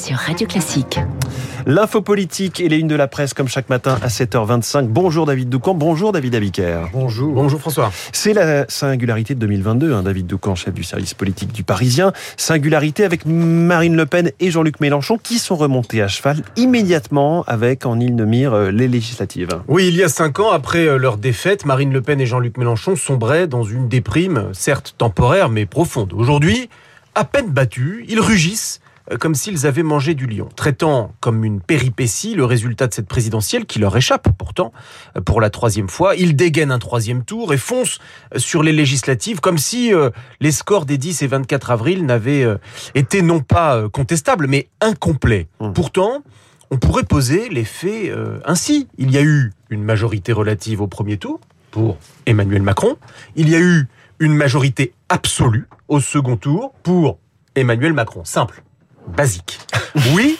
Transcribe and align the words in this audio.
sur 0.00 0.16
Radio 0.16 0.46
Classique. 0.46 0.98
L'info 1.66 2.00
politique 2.00 2.60
et 2.60 2.68
les 2.68 2.78
unes 2.78 2.88
de 2.88 2.94
la 2.94 3.06
presse 3.06 3.34
comme 3.34 3.48
chaque 3.48 3.68
matin 3.68 3.98
à 4.02 4.08
7h25. 4.08 4.86
Bonjour 4.86 5.26
David 5.26 5.50
Doucan, 5.50 5.74
bonjour 5.74 6.12
David 6.12 6.34
Abiker. 6.34 6.88
Bonjour. 6.92 7.34
Bonjour 7.34 7.60
François. 7.60 7.92
C'est 8.12 8.32
la 8.32 8.64
singularité 8.68 9.34
de 9.34 9.40
2022, 9.40 9.92
hein, 9.92 10.02
David 10.02 10.26
Doucan, 10.26 10.54
chef 10.54 10.72
du 10.72 10.84
service 10.84 11.12
politique 11.12 11.52
du 11.52 11.64
Parisien. 11.64 12.12
Singularité 12.38 13.04
avec 13.04 13.26
Marine 13.26 13.94
Le 13.94 14.06
Pen 14.06 14.32
et 14.40 14.50
Jean-Luc 14.50 14.80
Mélenchon 14.80 15.18
qui 15.22 15.38
sont 15.38 15.56
remontés 15.56 16.00
à 16.00 16.08
cheval 16.08 16.42
immédiatement 16.56 17.44
avec 17.46 17.84
en 17.84 18.00
île 18.00 18.16
de 18.16 18.24
mire 18.24 18.54
euh, 18.54 18.70
les 18.70 18.88
législatives. 18.88 19.60
Oui, 19.68 19.88
il 19.88 19.96
y 19.96 20.02
a 20.02 20.08
cinq 20.08 20.40
ans, 20.40 20.50
après 20.50 20.86
euh, 20.86 20.96
leur 20.96 21.18
défaite, 21.18 21.66
Marine 21.66 21.92
Le 21.92 22.00
Pen 22.00 22.20
et 22.20 22.26
Jean-Luc 22.26 22.56
Mélenchon 22.56 22.96
sombraient 22.96 23.46
dans 23.46 23.64
une 23.64 23.88
déprime, 23.88 24.48
certes 24.54 24.94
temporaire 24.96 25.50
mais 25.50 25.66
profonde. 25.66 26.14
Aujourd'hui, 26.14 26.70
à 27.14 27.24
peine 27.24 27.50
battus, 27.50 28.04
ils 28.08 28.20
rugissent 28.20 28.80
comme 29.18 29.34
s'ils 29.34 29.66
avaient 29.66 29.82
mangé 29.82 30.14
du 30.14 30.26
lion, 30.26 30.48
traitant 30.54 31.12
comme 31.20 31.44
une 31.44 31.60
péripétie 31.60 32.34
le 32.34 32.44
résultat 32.44 32.86
de 32.86 32.94
cette 32.94 33.08
présidentielle 33.08 33.66
qui 33.66 33.78
leur 33.78 33.96
échappe 33.96 34.28
pourtant 34.38 34.72
euh, 35.16 35.20
pour 35.20 35.40
la 35.40 35.50
troisième 35.50 35.88
fois. 35.88 36.14
Ils 36.16 36.36
dégainent 36.36 36.70
un 36.70 36.78
troisième 36.78 37.24
tour 37.24 37.52
et 37.52 37.56
foncent 37.56 37.98
euh, 38.34 38.38
sur 38.38 38.62
les 38.62 38.72
législatives 38.72 39.40
comme 39.40 39.58
si 39.58 39.92
les 40.40 40.52
scores 40.52 40.86
des 40.86 40.98
10 40.98 41.22
et 41.22 41.26
24 41.26 41.70
avril 41.70 42.06
n'avaient 42.06 42.46
été 42.94 43.22
non 43.22 43.40
pas 43.40 43.88
contestables 43.88 44.46
mais 44.46 44.68
incomplets. 44.80 45.48
Mmh. 45.60 45.72
Pourtant, 45.72 46.22
on 46.70 46.78
pourrait 46.78 47.04
poser 47.04 47.48
les 47.48 47.64
faits 47.64 48.12
ainsi. 48.44 48.88
Il 48.98 49.10
y 49.10 49.18
a 49.18 49.22
eu 49.22 49.52
une 49.70 49.82
majorité 49.82 50.32
relative 50.32 50.80
au 50.80 50.86
premier 50.86 51.16
tour 51.16 51.40
pour 51.70 51.98
Emmanuel 52.26 52.62
Macron. 52.62 52.96
Il 53.36 53.48
y 53.48 53.54
a 53.54 53.60
eu 53.60 53.88
une 54.18 54.34
majorité 54.34 54.92
absolue 55.08 55.66
au 55.88 56.00
second 56.00 56.36
tour 56.36 56.72
pour 56.82 57.18
Emmanuel 57.54 57.92
Macron. 57.92 58.24
Simple 58.24 58.62
basique. 59.10 59.58
Oui, 60.14 60.38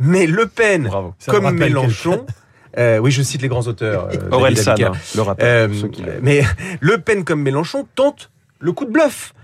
mais 0.00 0.26
Le 0.26 0.46
Pen, 0.46 0.90
comme 1.28 1.52
Mélenchon, 1.52 2.26
euh, 2.78 2.98
oui, 2.98 3.10
je 3.10 3.22
cite 3.22 3.42
les 3.42 3.48
grands 3.48 3.66
auteurs. 3.66 4.08
Euh, 4.12 4.30
Aurel 4.30 4.56
San, 4.56 4.76
le 5.14 5.22
rappel. 5.22 5.46
Euh, 5.46 5.68
mais 6.22 6.42
Le 6.80 6.98
Pen 6.98 7.24
comme 7.24 7.42
Mélenchon 7.42 7.86
tente 7.94 8.30
le 8.58 8.72
coup 8.72 8.84
de 8.84 8.90
bluff. 8.90 9.34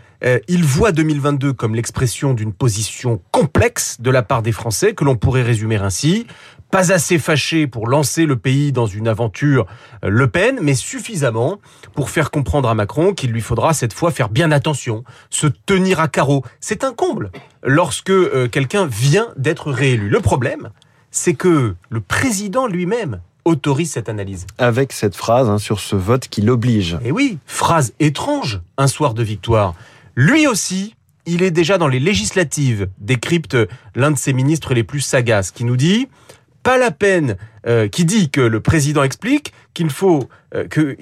Il 0.49 0.65
voit 0.65 0.91
2022 0.91 1.53
comme 1.53 1.77
l'expression 1.77 2.35
d'une 2.35 2.53
position 2.53 3.21
complexe 3.31 4.01
de 4.01 4.11
la 4.11 4.23
part 4.23 4.43
des 4.43 4.51
Français 4.51 4.93
que 4.93 5.05
l'on 5.05 5.15
pourrait 5.15 5.43
résumer 5.43 5.77
ainsi 5.77 6.27
pas 6.71 6.93
assez 6.93 7.19
fâché 7.19 7.67
pour 7.67 7.89
lancer 7.89 8.27
le 8.27 8.37
pays 8.37 8.73
dans 8.73 8.87
une 8.87 9.09
aventure 9.09 9.67
euh, 10.05 10.09
Le 10.09 10.29
Pen, 10.29 10.59
mais 10.63 10.75
suffisamment 10.75 11.59
pour 11.95 12.11
faire 12.11 12.31
comprendre 12.31 12.69
à 12.69 12.75
Macron 12.75 13.15
qu'il 13.15 13.31
lui 13.31 13.41
faudra 13.41 13.73
cette 13.73 13.93
fois 13.93 14.11
faire 14.11 14.29
bien 14.29 14.51
attention, 14.53 15.05
se 15.31 15.47
tenir 15.47 16.01
à 16.01 16.09
carreau. 16.09 16.45
C'est 16.61 16.85
un 16.85 16.93
comble 16.93 17.31
lorsque 17.63 18.11
euh, 18.11 18.49
quelqu'un 18.49 18.87
vient 18.87 19.29
d'être 19.37 19.73
réélu. 19.73 20.09
Le 20.09 20.21
problème, 20.21 20.71
c'est 21.11 21.35
que 21.35 21.75
le 21.89 22.01
président 22.01 22.67
lui-même 22.67 23.21
autorise 23.45 23.93
cette 23.93 24.09
analyse. 24.09 24.47
Avec 24.59 24.93
cette 24.93 25.17
phrase 25.17 25.49
hein, 25.49 25.59
sur 25.59 25.81
ce 25.81 25.97
vote 25.97 26.29
qui 26.29 26.43
l'oblige. 26.43 26.99
Et 27.05 27.11
oui, 27.11 27.39
phrase 27.47 27.95
étrange, 27.99 28.61
un 28.77 28.87
soir 28.87 29.15
de 29.15 29.23
victoire. 29.23 29.75
Lui 30.15 30.47
aussi, 30.47 30.95
il 31.27 31.43
est 31.43 31.51
déjà 31.51 31.79
dans 31.79 31.89
les 31.89 32.01
législatives, 32.01 32.89
décrypte 32.99 33.57
l'un 33.95 34.11
de 34.11 34.19
ses 34.19 34.33
ministres 34.33 34.75
les 34.75 34.85
plus 34.85 35.01
sagaces, 35.01 35.51
qui 35.51 35.65
nous 35.65 35.77
dit 35.77 36.09
pas 36.69 36.77
la 36.77 36.91
peine, 36.91 37.39
euh, 37.67 37.89
qui 37.89 38.05
dit 38.05 38.29
que 38.29 38.43
le 38.43 38.61
président 38.61 39.03
explique 39.03 39.55
qu'il 39.73 39.89
faut 39.89 40.29
euh, 40.55 40.69
que, 40.69 40.99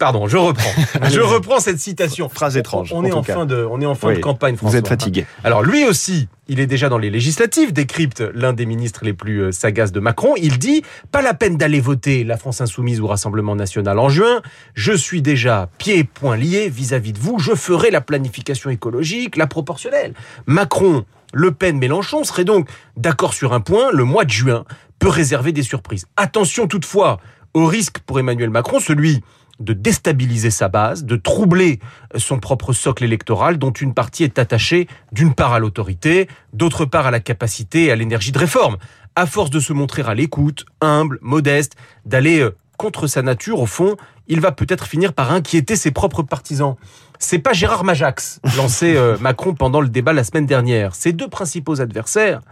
pardon, 0.00 0.26
je 0.26 0.36
reprends, 0.36 0.68
je 1.08 1.20
reprends 1.20 1.60
cette 1.60 1.78
citation. 1.78 2.28
Phrase 2.28 2.56
étrange. 2.56 2.92
On, 2.92 3.04
est 3.04 3.12
en 3.12 3.22
fin 3.22 3.46
de, 3.46 3.64
on 3.70 3.80
est 3.80 3.86
en 3.86 3.94
fin 3.94 4.12
de 4.12 4.18
campagne. 4.18 4.56
François. 4.56 4.72
Vous 4.72 4.76
êtes 4.76 4.88
fatigué. 4.88 5.24
Alors 5.44 5.62
lui 5.62 5.84
aussi, 5.84 6.26
il 6.48 6.58
est 6.58 6.66
déjà 6.66 6.88
dans 6.88 6.98
les 6.98 7.10
législatives, 7.10 7.72
décrypte 7.72 8.20
l'un 8.34 8.52
des 8.52 8.66
ministres 8.66 9.04
les 9.04 9.12
plus 9.12 9.44
euh, 9.44 9.52
sagaces 9.52 9.92
de 9.92 10.00
Macron. 10.00 10.34
Il 10.42 10.58
dit 10.58 10.82
pas 11.12 11.22
la 11.22 11.34
peine 11.34 11.56
d'aller 11.56 11.78
voter 11.78 12.24
la 12.24 12.36
France 12.36 12.60
insoumise 12.60 13.00
ou 13.00 13.06
Rassemblement 13.06 13.54
national 13.54 14.00
en 14.00 14.08
juin. 14.08 14.42
Je 14.74 14.92
suis 14.92 15.22
déjà 15.22 15.68
pieds 15.78 15.98
et 15.98 16.04
poings 16.04 16.36
liés 16.36 16.68
vis-à-vis 16.68 17.12
de 17.12 17.20
vous. 17.20 17.38
Je 17.38 17.54
ferai 17.54 17.92
la 17.92 18.00
planification 18.00 18.70
écologique, 18.70 19.36
la 19.36 19.46
proportionnelle. 19.46 20.14
Macron 20.46 21.04
le 21.32 21.50
Pen, 21.50 21.78
Mélenchon 21.78 22.24
serait 22.24 22.44
donc 22.44 22.68
d'accord 22.96 23.34
sur 23.34 23.52
un 23.52 23.60
point, 23.60 23.90
le 23.92 24.04
mois 24.04 24.24
de 24.24 24.30
juin 24.30 24.64
peut 24.98 25.08
réserver 25.08 25.52
des 25.52 25.62
surprises. 25.62 26.06
Attention 26.16 26.66
toutefois 26.66 27.18
au 27.54 27.66
risque 27.66 28.00
pour 28.00 28.18
Emmanuel 28.18 28.50
Macron, 28.50 28.80
celui 28.80 29.22
de 29.60 29.72
déstabiliser 29.72 30.50
sa 30.50 30.68
base, 30.68 31.04
de 31.04 31.16
troubler 31.16 31.80
son 32.16 32.38
propre 32.38 32.72
socle 32.72 33.04
électoral 33.04 33.58
dont 33.58 33.70
une 33.70 33.94
partie 33.94 34.24
est 34.24 34.38
attachée 34.38 34.86
d'une 35.12 35.34
part 35.34 35.54
à 35.54 35.58
l'autorité, 35.58 36.28
d'autre 36.52 36.84
part 36.84 37.06
à 37.06 37.10
la 37.10 37.20
capacité 37.20 37.84
et 37.84 37.92
à 37.92 37.96
l'énergie 37.96 38.32
de 38.32 38.38
réforme. 38.38 38.76
À 39.14 39.24
force 39.24 39.50
de 39.50 39.60
se 39.60 39.72
montrer 39.72 40.02
à 40.02 40.14
l'écoute, 40.14 40.66
humble, 40.82 41.18
modeste, 41.22 41.76
d'aller 42.04 42.40
euh, 42.40 42.54
contre 42.76 43.06
sa 43.06 43.22
nature, 43.22 43.60
au 43.60 43.66
fond, 43.66 43.96
il 44.28 44.40
va 44.40 44.52
peut-être 44.52 44.86
finir 44.86 45.14
par 45.14 45.32
inquiéter 45.32 45.76
ses 45.76 45.90
propres 45.90 46.22
partisans. 46.22 46.76
C'est 47.18 47.38
pas 47.38 47.54
Gérard 47.54 47.84
Majax, 47.84 48.40
lancé 48.58 48.94
euh, 48.94 49.16
Macron 49.18 49.54
pendant 49.54 49.80
le 49.80 49.88
débat 49.88 50.12
la 50.12 50.24
semaine 50.24 50.44
dernière. 50.44 50.94
Ses 50.94 51.14
deux 51.14 51.28
principaux 51.28 51.80
adversaires 51.80 52.42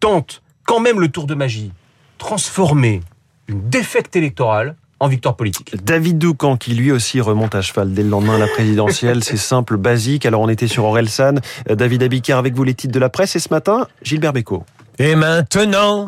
tentent 0.00 0.42
quand 0.66 0.80
même 0.80 1.00
le 1.00 1.08
tour 1.08 1.26
de 1.26 1.34
magie 1.34 1.72
transformer 2.18 3.02
une 3.48 3.68
défaite 3.68 4.14
électorale 4.16 4.76
en 4.98 5.08
victoire 5.08 5.36
politique. 5.36 5.74
David 5.84 6.18
Doucan, 6.18 6.56
qui 6.56 6.74
lui 6.74 6.90
aussi 6.90 7.20
remonte 7.20 7.54
à 7.54 7.60
cheval 7.60 7.92
dès 7.92 8.02
le 8.02 8.08
lendemain 8.08 8.38
la 8.38 8.46
présidentielle, 8.46 9.22
c'est 9.24 9.36
simple, 9.36 9.76
basique. 9.76 10.26
Alors 10.26 10.40
on 10.40 10.48
était 10.48 10.68
sur 10.68 10.84
Orelsan, 10.84 11.36
euh, 11.70 11.74
David 11.74 12.02
Abicard 12.02 12.38
avec 12.38 12.54
vous 12.54 12.64
les 12.64 12.74
titres 12.74 12.94
de 12.94 12.98
la 12.98 13.08
presse 13.08 13.36
et 13.36 13.40
ce 13.40 13.48
matin, 13.50 13.86
Gilbert 14.02 14.32
Bécaud. 14.32 14.64
Et 14.98 15.14
maintenant, 15.14 16.06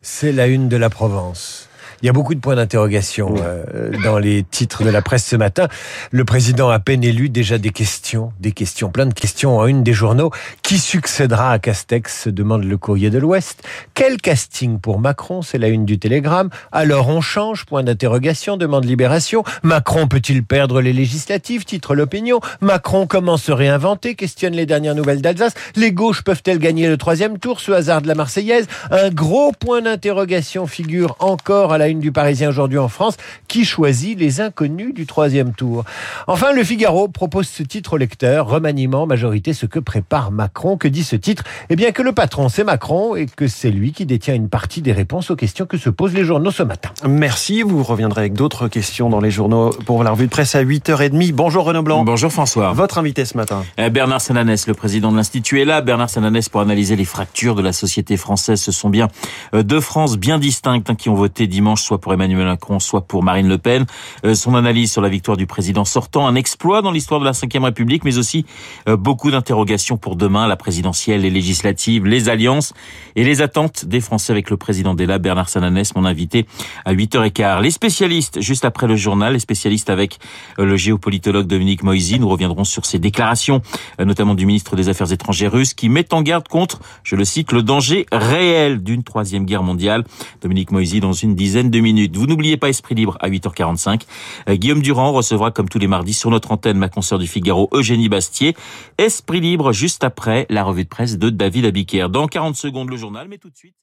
c'est 0.00 0.32
la 0.32 0.46
une 0.46 0.68
de 0.68 0.76
la 0.76 0.88
Provence. 0.88 1.65
Il 2.02 2.06
y 2.06 2.08
a 2.08 2.12
beaucoup 2.12 2.34
de 2.34 2.40
points 2.40 2.56
d'interrogation 2.56 3.34
euh, 3.38 3.90
dans 4.04 4.18
les 4.18 4.42
titres 4.42 4.84
de 4.84 4.90
la 4.90 5.02
presse 5.02 5.24
ce 5.24 5.36
matin. 5.36 5.68
Le 6.10 6.24
président 6.24 6.68
à 6.68 6.78
peine 6.78 7.02
élu, 7.02 7.28
déjà 7.28 7.58
des 7.58 7.70
questions, 7.70 8.32
des 8.38 8.52
questions, 8.52 8.90
plein 8.90 9.06
de 9.06 9.14
questions 9.14 9.58
en 9.58 9.66
une 9.66 9.82
des 9.82 9.92
journaux. 9.92 10.30
Qui 10.62 10.78
succédera 10.78 11.52
à 11.52 11.58
Castex 11.58 12.24
se 12.24 12.30
demande 12.30 12.64
le 12.64 12.76
courrier 12.76 13.10
de 13.10 13.18
l'Ouest. 13.18 13.62
Quel 13.94 14.18
casting 14.18 14.78
pour 14.78 14.98
Macron? 14.98 15.42
C'est 15.42 15.58
la 15.58 15.68
une 15.68 15.84
du 15.84 15.98
Télégramme. 15.98 16.50
Alors 16.72 17.08
on 17.08 17.20
change? 17.20 17.64
Point 17.64 17.82
d'interrogation, 17.82 18.56
demande 18.56 18.84
Libération. 18.84 19.42
Macron 19.62 20.06
peut-il 20.06 20.44
perdre 20.44 20.80
les 20.80 20.92
législatives? 20.92 21.64
Titre 21.64 21.94
l'opinion. 21.94 22.40
Macron 22.60 23.06
comment 23.06 23.36
se 23.36 23.52
réinventer? 23.52 24.14
Questionne 24.14 24.54
les 24.54 24.66
dernières 24.66 24.94
nouvelles 24.94 25.22
d'Alsace. 25.22 25.54
Les 25.76 25.92
gauches 25.92 26.22
peuvent-elles 26.22 26.58
gagner 26.58 26.88
le 26.88 26.96
troisième 26.98 27.38
tour 27.38 27.60
Ce 27.60 27.72
hasard 27.72 28.02
de 28.02 28.08
la 28.08 28.14
Marseillaise? 28.14 28.66
Un 28.90 29.10
gros 29.10 29.52
point 29.52 29.80
d'interrogation 29.80 30.66
figure 30.66 31.16
encore 31.20 31.72
à 31.72 31.78
la 31.78 31.85
une 31.88 32.00
du 32.00 32.12
Parisien 32.12 32.48
aujourd'hui 32.48 32.78
en 32.78 32.88
France, 32.88 33.16
qui 33.48 33.64
choisit 33.64 34.18
les 34.18 34.40
inconnus 34.40 34.94
du 34.94 35.06
troisième 35.06 35.52
tour. 35.52 35.84
Enfin, 36.26 36.52
le 36.52 36.64
Figaro 36.64 37.08
propose 37.08 37.48
ce 37.48 37.62
titre 37.62 37.94
au 37.94 37.96
lecteur, 37.96 38.48
remaniement, 38.48 39.06
majorité, 39.06 39.52
ce 39.52 39.66
que 39.66 39.78
prépare 39.78 40.30
Macron. 40.30 40.76
Que 40.76 40.88
dit 40.88 41.04
ce 41.04 41.16
titre? 41.16 41.44
Eh 41.70 41.76
bien 41.76 41.92
que 41.92 42.02
le 42.02 42.12
patron, 42.12 42.48
c'est 42.48 42.64
Macron 42.64 43.16
et 43.16 43.26
que 43.26 43.48
c'est 43.48 43.70
lui 43.70 43.92
qui 43.92 44.06
détient 44.06 44.34
une 44.34 44.48
partie 44.48 44.82
des 44.82 44.92
réponses 44.92 45.30
aux 45.30 45.36
questions 45.36 45.66
que 45.66 45.78
se 45.78 45.90
posent 45.90 46.14
les 46.14 46.24
journaux 46.24 46.50
ce 46.50 46.62
matin. 46.62 46.90
Merci, 47.06 47.62
vous 47.62 47.82
reviendrez 47.82 48.22
avec 48.22 48.34
d'autres 48.34 48.68
questions 48.68 49.10
dans 49.10 49.20
les 49.20 49.30
journaux 49.30 49.70
pour 49.86 50.02
la 50.04 50.10
revue 50.10 50.26
de 50.26 50.30
presse 50.30 50.54
à 50.54 50.64
8h30. 50.64 51.32
Bonjour 51.32 51.64
Renaud 51.64 51.82
Blanc. 51.82 52.04
Bonjour 52.04 52.32
François. 52.32 52.72
Votre 52.72 52.98
invité 52.98 53.24
ce 53.24 53.36
matin 53.36 53.64
eh, 53.78 53.90
Bernard 53.90 54.20
Sananès, 54.20 54.66
le 54.66 54.74
président 54.74 55.10
de 55.12 55.16
l'Institut 55.16 55.60
est 55.60 55.64
là. 55.64 55.80
Bernard 55.80 56.10
Sananès 56.10 56.48
pour 56.48 56.60
analyser 56.60 56.96
les 56.96 57.04
fractures 57.04 57.54
de 57.54 57.62
la 57.62 57.72
société 57.72 58.16
française. 58.16 58.60
Ce 58.60 58.72
sont 58.72 58.90
bien 58.90 59.08
euh, 59.54 59.62
deux 59.62 59.80
France 59.80 60.16
bien 60.16 60.38
distinctes 60.38 60.90
hein, 60.90 60.94
qui 60.94 61.08
ont 61.08 61.14
voté 61.14 61.46
dimanche 61.46 61.75
soit 61.80 62.00
pour 62.00 62.12
Emmanuel 62.12 62.46
Macron, 62.46 62.80
soit 62.80 63.02
pour 63.02 63.22
Marine 63.22 63.48
Le 63.48 63.58
Pen. 63.58 63.86
Euh, 64.24 64.34
son 64.34 64.54
analyse 64.54 64.90
sur 64.90 65.02
la 65.02 65.08
victoire 65.08 65.36
du 65.36 65.46
président 65.46 65.84
sortant, 65.84 66.26
un 66.26 66.34
exploit 66.34 66.82
dans 66.82 66.90
l'histoire 66.90 67.20
de 67.20 67.24
la 67.24 67.32
Ve 67.32 67.62
République, 67.62 68.04
mais 68.04 68.18
aussi 68.18 68.46
euh, 68.88 68.96
beaucoup 68.96 69.30
d'interrogations 69.30 69.96
pour 69.96 70.16
demain, 70.16 70.46
la 70.46 70.56
présidentielle, 70.56 71.20
les 71.20 71.30
législatives, 71.30 72.06
les 72.06 72.28
alliances 72.28 72.72
et 73.14 73.24
les 73.24 73.42
attentes 73.42 73.84
des 73.84 74.00
Français 74.00 74.32
avec 74.32 74.50
le 74.50 74.56
président 74.56 74.94
Della, 74.94 75.18
Bernard 75.18 75.48
Sananès, 75.48 75.94
mon 75.94 76.04
invité 76.04 76.46
à 76.84 76.94
8h15. 76.94 77.60
Les 77.60 77.70
spécialistes, 77.70 78.40
juste 78.40 78.64
après 78.64 78.86
le 78.86 78.96
journal, 78.96 79.34
les 79.34 79.38
spécialistes 79.38 79.90
avec 79.90 80.18
euh, 80.58 80.64
le 80.64 80.76
géopolitologue 80.76 81.46
Dominique 81.46 81.82
Moisy, 81.82 82.18
nous 82.18 82.28
reviendrons 82.28 82.64
sur 82.64 82.86
ces 82.86 82.98
déclarations, 82.98 83.60
notamment 83.98 84.34
du 84.34 84.46
ministre 84.46 84.76
des 84.76 84.88
Affaires 84.88 85.12
étrangères 85.12 85.52
russe, 85.52 85.74
qui 85.74 85.88
met 85.88 86.12
en 86.14 86.22
garde 86.22 86.48
contre, 86.48 86.80
je 87.02 87.14
le 87.14 87.24
cite, 87.24 87.52
le 87.52 87.62
danger 87.62 88.06
réel 88.10 88.82
d'une 88.82 89.02
troisième 89.02 89.44
guerre 89.44 89.62
mondiale. 89.62 90.04
Dominique 90.42 90.70
Moisy 90.70 91.00
dans 91.00 91.12
une 91.12 91.26
une 91.26 91.34
Vous 91.70 92.26
n'oubliez 92.26 92.56
pas 92.56 92.68
Esprit 92.68 92.94
Libre 92.94 93.16
à 93.20 93.28
8h45. 93.28 94.02
Euh, 94.48 94.56
Guillaume 94.56 94.82
Durand 94.82 95.12
recevra 95.12 95.50
comme 95.50 95.68
tous 95.68 95.78
les 95.78 95.86
mardis 95.86 96.14
sur 96.14 96.30
notre 96.30 96.52
antenne 96.52 96.78
ma 96.78 96.88
consoeur 96.88 97.18
du 97.18 97.26
Figaro 97.26 97.68
Eugénie 97.72 98.08
Bastier. 98.08 98.56
Esprit 98.98 99.40
Libre 99.40 99.72
juste 99.72 100.04
après 100.04 100.46
la 100.50 100.64
revue 100.64 100.84
de 100.84 100.88
presse 100.88 101.18
de 101.18 101.30
David 101.30 101.66
Abiker. 101.66 102.08
Dans 102.08 102.26
40 102.26 102.56
secondes 102.56 102.90
le 102.90 102.96
journal, 102.96 103.28
mais 103.28 103.38
tout 103.38 103.50
de 103.50 103.56
suite. 103.56 103.76